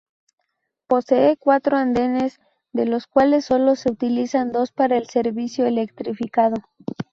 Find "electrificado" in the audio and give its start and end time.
5.67-6.55